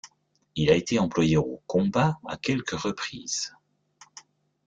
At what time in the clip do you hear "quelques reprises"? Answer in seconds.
2.35-3.53